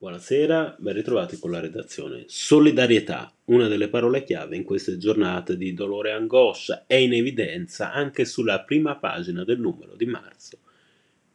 [0.00, 2.22] Buonasera, ben ritrovati con la redazione.
[2.28, 7.92] Solidarietà, una delle parole chiave in queste giornate di dolore e angoscia, è in evidenza
[7.92, 10.58] anche sulla prima pagina del numero di marzo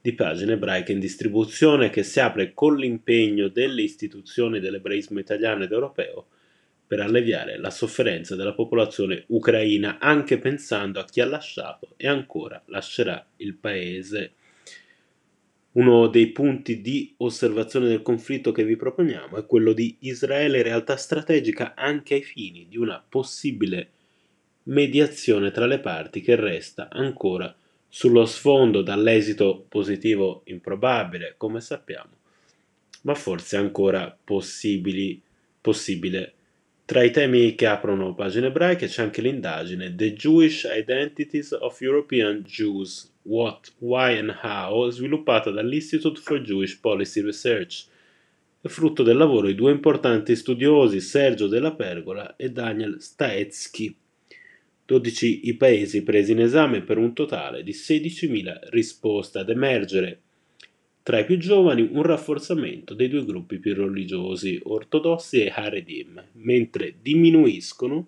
[0.00, 5.72] di pagine ebraiche in distribuzione che si apre con l'impegno delle istituzioni dell'ebraismo italiano ed
[5.72, 6.26] europeo
[6.86, 12.62] per alleviare la sofferenza della popolazione ucraina, anche pensando a chi ha lasciato e ancora
[12.66, 14.34] lascerà il paese
[15.72, 20.96] uno dei punti di osservazione del conflitto che vi proponiamo è quello di Israele realtà
[20.96, 23.90] strategica anche ai fini di una possibile
[24.64, 27.54] mediazione tra le parti che resta ancora
[27.88, 32.10] sullo sfondo dall'esito positivo improbabile, come sappiamo,
[33.02, 35.20] ma forse ancora possibile
[36.84, 42.42] tra i temi che aprono pagine ebraiche c'è anche l'indagine The Jewish Identities of European
[42.42, 47.86] Jews, What, Why and How, sviluppata dall'Institute for Jewish Policy Research.
[48.62, 53.96] Frutto del lavoro di due importanti studiosi, Sergio Della Pergola e Daniel Staetsky.
[54.84, 60.20] 12 i paesi presi in esame per un totale di 16.000 risposte ad emergere
[61.02, 66.94] tra i più giovani un rafforzamento dei due gruppi più religiosi, ortodossi e Haredim, mentre
[67.02, 68.06] diminuiscono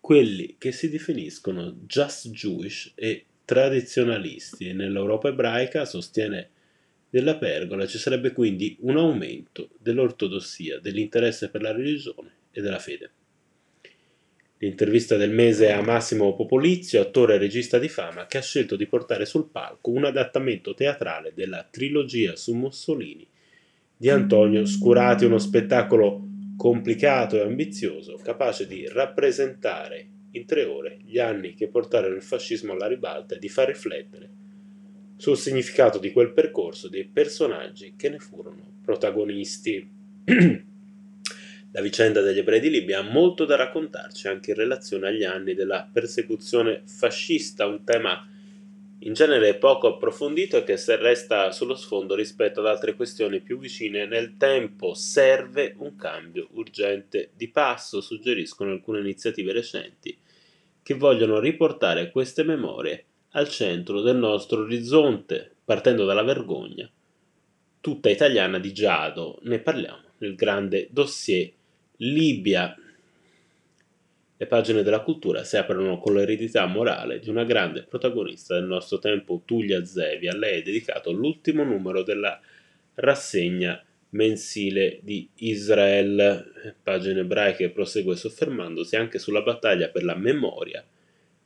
[0.00, 4.72] quelli che si definiscono just Jewish e tradizionalisti.
[4.72, 6.50] Nell'Europa ebraica, sostiene
[7.10, 13.10] della Pergola, ci sarebbe quindi un aumento dell'ortodossia, dell'interesse per la religione e della fede.
[14.58, 18.86] L'intervista del mese a Massimo Popolizio, attore e regista di fama, che ha scelto di
[18.86, 23.26] portare sul palco un adattamento teatrale della trilogia su Mussolini
[23.94, 31.18] di Antonio Scurati, uno spettacolo complicato e ambizioso, capace di rappresentare in tre ore gli
[31.18, 34.30] anni che portarono il fascismo alla ribalta e di far riflettere
[35.16, 39.90] sul significato di quel percorso dei personaggi che ne furono protagonisti.
[41.76, 45.52] La vicenda degli ebrei di Libia ha molto da raccontarci anche in relazione agli anni
[45.52, 48.26] della persecuzione fascista, un tema
[49.00, 53.58] in genere poco approfondito e che se resta sullo sfondo rispetto ad altre questioni più
[53.58, 54.94] vicine nel tempo.
[54.94, 60.16] Serve un cambio urgente di passo, suggeriscono alcune iniziative recenti
[60.82, 66.90] che vogliono riportare queste memorie al centro del nostro orizzonte, partendo dalla vergogna
[67.82, 69.40] tutta italiana di Giado.
[69.42, 71.52] Ne parliamo nel grande dossier
[71.98, 72.76] Libia.
[74.38, 78.98] Le pagine della cultura si aprono con l'eredità morale di una grande protagonista del nostro
[78.98, 80.28] tempo, Tullia Zevi.
[80.28, 82.38] A lei è dedicato l'ultimo numero della
[82.94, 86.74] rassegna mensile di Israel.
[86.82, 90.84] Pagine ebraiche prosegue soffermandosi anche sulla battaglia per la memoria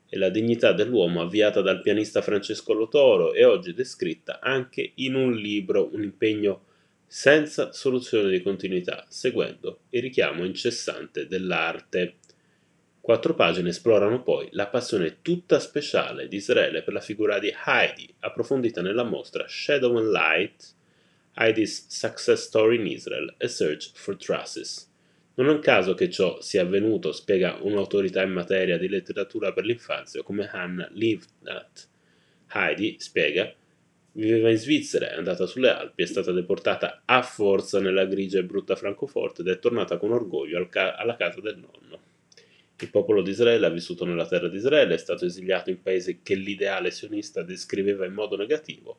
[0.08, 5.32] e la dignità dell'uomo avviata dal pianista Francesco Lotoro e oggi descritta anche in un
[5.32, 6.64] libro, un impegno
[7.12, 12.18] senza soluzione di continuità, seguendo il richiamo incessante dell'arte.
[13.00, 18.14] Quattro pagine esplorano poi la passione tutta speciale di Israele per la figura di Heidi,
[18.20, 20.72] approfondita nella mostra Shadow and Light,
[21.34, 24.88] Heidi's Success Story in Israel, A Search for Traces.
[25.34, 29.64] Non è un caso che ciò sia avvenuto, spiega un'autorità in materia di letteratura per
[29.64, 31.88] l'infanzia come Hannah Livnat.
[32.52, 33.52] Heidi, spiega,
[34.12, 38.44] Viveva in Svizzera, è andata sulle Alpi, è stata deportata a forza nella grigia e
[38.44, 41.98] brutta Francoforte ed è tornata con orgoglio ca- alla casa del nonno.
[42.80, 46.20] Il popolo di Israele ha vissuto nella terra di Israele, è stato esiliato in paesi
[46.22, 48.98] che l'ideale sionista descriveva in modo negativo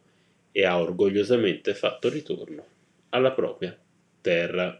[0.51, 2.65] e ha orgogliosamente fatto ritorno
[3.09, 3.77] alla propria
[4.21, 4.79] terra.